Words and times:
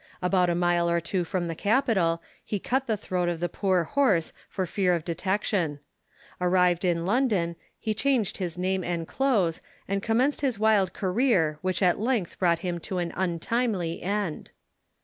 About 0.19 0.49
a 0.49 0.55
mile 0.55 0.89
or 0.89 0.99
two 0.99 1.23
from 1.23 1.47
the 1.47 1.53
capital 1.53 2.23
he 2.43 2.57
cut 2.57 2.87
the 2.87 2.97
throat 2.97 3.29
of 3.29 3.39
the 3.39 3.47
poor 3.47 3.83
horse, 3.83 4.33
for 4.49 4.65
fear 4.65 4.95
of 4.95 5.05
detection. 5.05 5.79
Arrived 6.41 6.83
in 6.83 7.05
London 7.05 7.55
he 7.77 7.93
changed 7.93 8.37
his 8.37 8.57
name 8.57 8.83
and 8.83 9.07
clothes, 9.07 9.61
and 9.87 10.01
commenced 10.01 10.41
his 10.41 10.57
wild 10.57 10.91
career 10.93 11.59
which 11.61 11.83
at 11.83 11.99
length 11.99 12.39
brought 12.39 12.57
him 12.65 12.79
to 12.79 12.97
an 12.97 13.13
untimely 13.15 14.01
end. 14.01 14.49